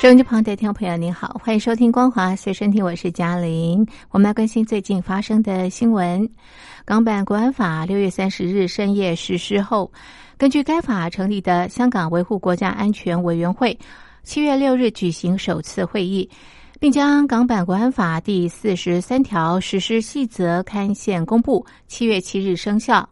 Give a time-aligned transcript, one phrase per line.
[0.00, 3.84] 收音机旁的听众朋友，您好，欢迎收听《光华随身听》，我是嘉玲。
[4.10, 6.30] 我们来关心最近发生的新闻。
[6.84, 9.90] 港版国安法六月三十日深夜实施后，
[10.36, 13.76] 根据该法成立的香港维护国家安全委员会，
[14.22, 16.30] 七月六日举行首次会议，
[16.78, 23.08] 并将港版国安法第四十三条实施细则刊宪公布，七月七日生效。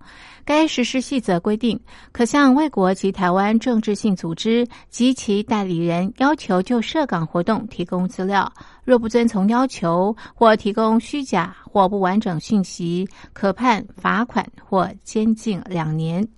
[0.47, 1.81] 该实施细则规定，
[2.13, 8.53] 可向外国及台湾政治性组织及其代理人要求就涉港活动提供资料，
[8.85, 16.29] 若不遵从要求或提供虚假或不完整讯息，可判罚款或监禁两年。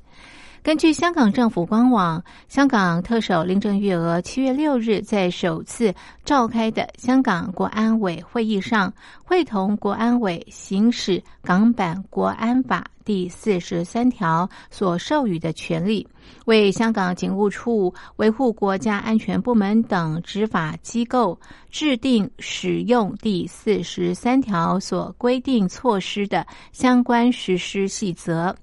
[0.63, 8.93] 根据香港政府官网，香港特首林郑月娥七月六日在首次召开的香港国安委会议上，
[9.25, 16.07] 会同国安委行使港版国安法第四十三条所授予的权利，
[16.45, 28.55] 为香港警务处维护国家安全部门等执法机构制定使用第四十三条所规定措施的相关实施细则。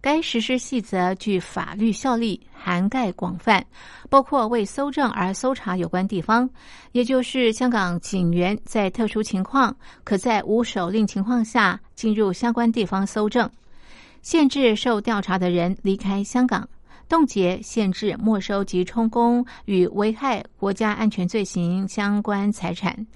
[0.00, 3.64] 该实施细则具法律效力，涵盖广泛，
[4.08, 6.48] 包括为搜证而搜查有关地方，
[6.92, 13.48] 也就是香港警员在特殊情况可在无手令情况下进入相关地方搜证，
[14.22, 16.68] 限制受调查的人离开香港，
[17.08, 23.06] 冻结、限制、没收及充公与危害国家安全罪行相关财产，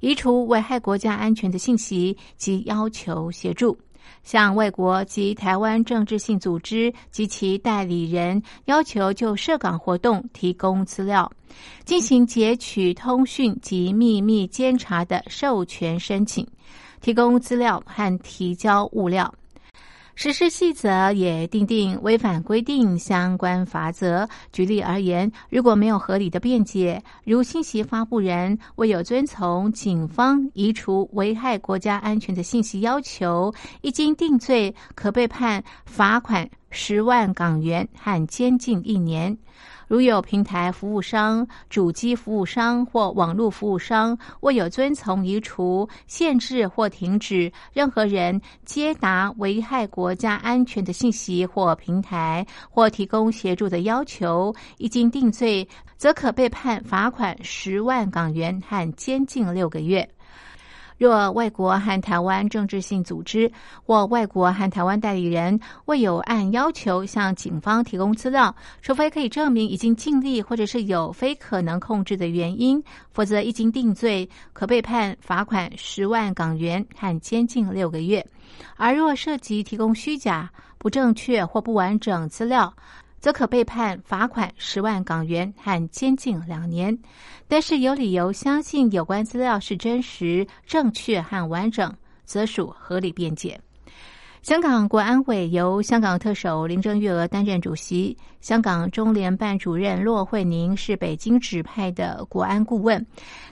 [0.00, 3.78] 移除危害国家安全的信息及要求协助。
[4.22, 11.30] 向外国及台湾政治性组织及其代理人要求就涉港活动提供资料，
[11.84, 16.46] 进行截取通讯及秘密监察的授权申请，
[17.00, 19.32] 提供资料和提交物料。
[20.18, 24.26] 实施细则也定定违反规定相关罚则。
[24.50, 39.36] 举例而言，如果没有合理的辩解，如信息发布人未有遵从警方移除危害国家安全的信息要求，一经定罪，可被判罚款十万港元和监禁一年。
[39.88, 55.66] 如有平台服务商、主机服务商或网络服务商未有遵从移除、限制或停止任何人接达危害国家安全的信息或平台，或提供协助的要求，一经定罪，
[55.96, 60.06] 则可被判罚款十万港元和监禁六个月。
[60.98, 63.50] 若外国和台湾政治性组织
[63.84, 78.26] 或外国和台湾代理人未有按要求向警方提供资料，除非可以证明已经尽力或者是有非可能控制的原因，否则一经定罪，可被判罚款十万港元和监禁六个月。
[78.76, 82.72] 而若涉及提供虚假、不正确或不完整资料，
[83.26, 86.96] 则可被判罚款十万港元和监禁两年，
[87.48, 91.92] 但是有理由相信有关资料是真实、正确和完整，
[92.24, 93.60] 则属合理辩解。
[94.42, 103.04] 香港国安委由香港特首林郑月娥担任主席，香港中联办主任骆惠宁是北京指派的国安顾问。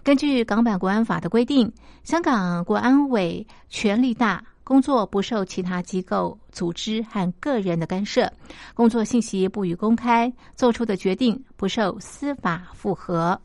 [0.04, 1.72] 根据港版国安法的规定，
[2.04, 4.40] 香港国安委权力大。
[4.64, 8.32] 工作不受其他机构、组织和个人的干涉，
[8.72, 13.38] 工作信息不予公开，做出的决定不受司法复核。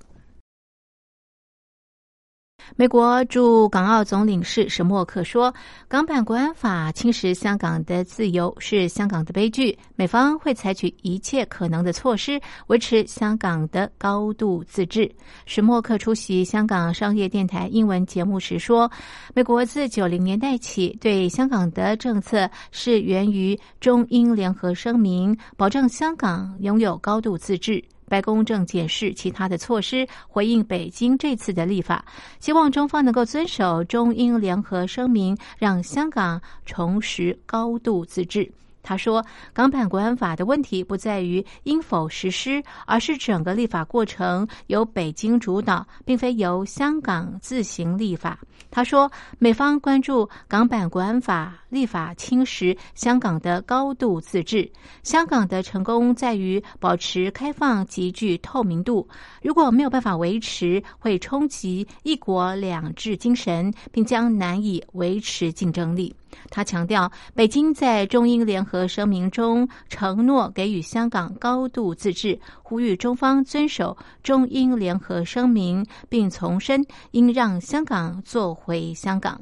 [2.76, 5.54] 美国驻港澳总领事史默克说
[5.90, 15.12] ：“港版国安法侵蚀香港的自由是香港的悲剧，美方会采取一切可能的措施维持香港的高度自治。”
[15.46, 18.90] 史默克出席香港商业电台英文节目时说
[19.36, 32.04] ：“美国自九零年代起对香港的政策是源于中英联合声明，保证香港拥有高度自治。”白宫正检视其他的措施，回应北京这次的立法，
[32.40, 38.52] 希望中方能够遵守中英联合声明，让香港重拾高度自治。
[38.82, 39.24] 他说
[39.54, 48.40] ：“港版国安法的问题不在于应否实施，而是整个立法过程由北京主导，并非由香港自行立法。”
[48.72, 54.72] 他说：“美方关注港版国安法立法侵蚀香港的高度自治，
[55.04, 59.08] 香港的成功在于保持开放极具透明度。
[59.42, 66.16] 如果没有办法维持，会冲击一国两制精神，并将难以维持竞争力。”
[66.50, 79.40] 他强调，北京在中英联合声明中承诺给予香港高度自治，呼吁中方遵守中英联合声明，并重申应让香港做回香港。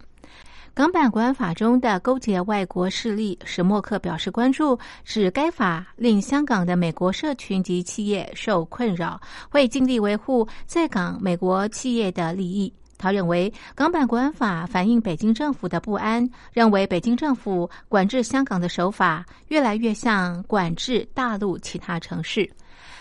[0.73, 9.19] 港版国安法中的勾结外国势力，史默克表示关注，指该法令香港的美国社群及企业受困扰，
[9.49, 12.71] 会尽力维护在港美国企业的利益。
[12.97, 22.49] 他认为港版国安法反映北京政府的不安，认为北京政府管制香港的手法越来越像管制大陆其他城市。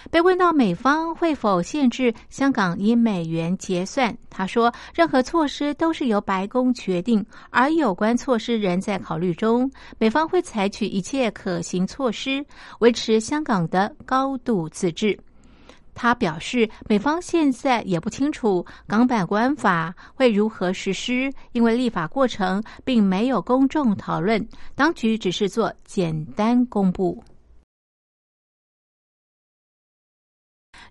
[0.08, 9.68] 被问到美方会否限制香港以美元结算，他说：“任何措施都是由白宫决定，而有关措施仍在考虑中。
[9.98, 12.44] 美方会采取一切可行措施，
[12.78, 15.18] 维持香港的高度自治。”
[15.96, 27.24] 他表示，美方现在也不清楚港版国安法会如何实施，因为立法过程并没有公众讨论，当局只是做简单公布。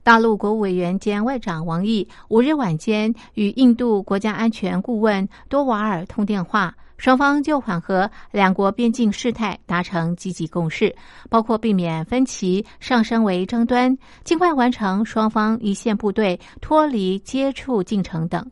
[0.01, 6.75] 大陆国务委员兼外长王毅五日晚间与印度国家安全顾问多瓦尔通电话。
[6.97, 10.95] 双方就缓和两国边境事态达成积极共识，
[11.29, 18.49] 包括避免分歧上升为争端，尽快完成双方一线部队脱离接触进程等。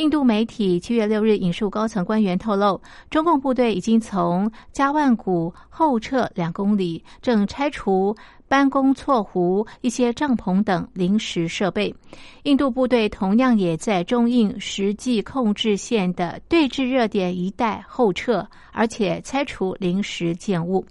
[0.00, 2.80] 印度媒体七月六日引述高层官员透露，
[3.10, 8.16] 中共部队已经从加万古后撤两公里，正拆除。
[8.48, 11.94] 班公错湖、一些帐篷等临时设备，
[12.44, 20.84] 印度部队同样也在中印实际控制线的对峙热点一带后撤，而且拆除临时建物。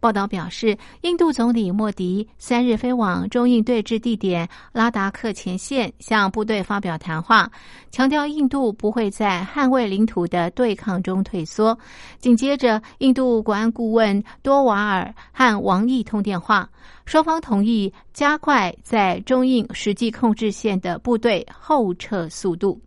[0.00, 7.50] 报道表示，印度总理莫迪三日飞往中印对峙地点拉达克前线，向部队发表谈话，
[7.90, 11.78] 强调印度不会在捍卫领土的对抗中退缩。
[12.18, 16.66] 紧接着，印度国安顾问多瓦尔和王毅通电话，
[17.04, 22.80] 双方同意加快在中印实际控制线的部队后撤速度。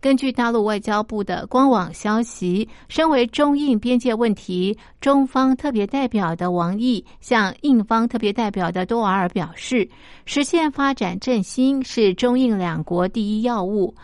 [0.00, 9.86] 根据大陆外交部的官网消息，身为中印边界问题中方特别代表的王毅向印方特别代表的多瓦尔表示，
[10.24, 13.94] 实现发展振兴是中印两国第一要务。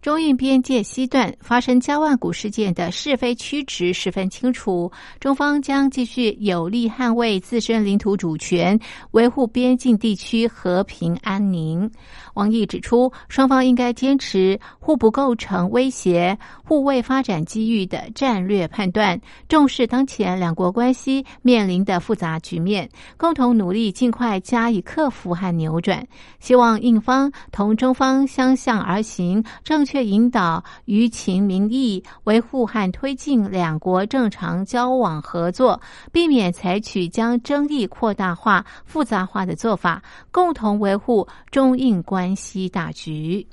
[0.00, 8.78] 中印边界西段发生加万古事件的是非曲直十分清楚，中方将继续有力捍卫自身领土主权，
[9.10, 11.90] 维护边境地区和平安宁。
[12.34, 26.06] 王毅指出，双方应该坚持互不构成威胁、互为发展机遇的战略判断，重视当前两国关系面临的复杂局面，共同努力尽快加以克服和扭转。
[26.38, 35.80] 希望印方同中方相向而行，正却引导舆情民意，维护和推进两国正常交往合作，
[36.12, 42.02] 避免采取将争议扩大化、复杂化的做法，共同维护中印。
[42.02, 43.46] 关系大局。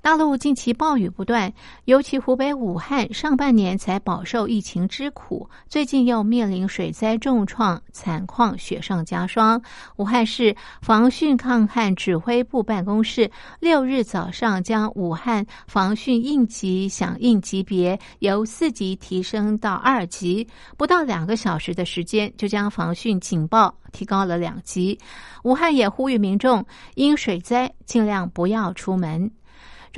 [0.00, 1.52] 大陆近期暴雨不断，
[1.84, 9.60] 尤其湖北武汉上半年才饱受疫情之苦，最近又面临水灾重创，惨况雪上加霜。
[9.96, 13.30] 武汉市防汛抗旱指挥部办公室
[13.60, 20.46] 六日早上将武汉防汛应急响应级别由四级提升到二级，
[20.76, 24.98] 不到两个小时的时间就将防汛警报提高了两级。
[25.42, 29.30] 武汉也呼吁民众因水灾尽量不要出门。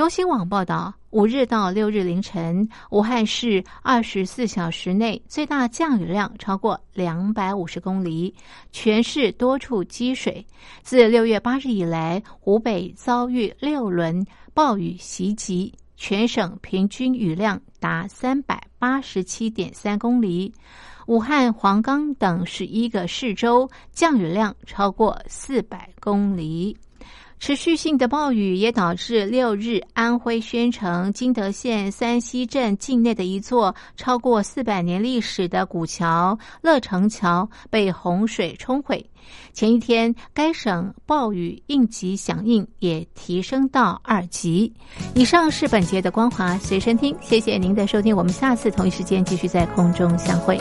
[0.00, 8.35] 中新网报道，五日到六日凌晨，武汉市二十四小时内最大降雨量超过两百五十公里，
[8.73, 10.47] 全市多处积水。
[10.80, 20.50] 自六月八日以来，湖北遭遇六轮暴雨袭击，全省平均雨量达三百八十七点三公里。
[21.09, 26.75] 武汉、黄冈等十一个市州降雨量超过四百公里。
[27.41, 39.05] 持续性的暴雨也导致六日安徽宣城金德县三溪镇境内的一座超过四百年历史的古桥乐城桥被洪水冲毁。
[39.55, 44.71] 前一天，该省暴雨应急响应也提升到二级。
[45.15, 50.61] 以上是本节的光华随身听，谢谢您的收听，我们下次同一时间继续在空中相会。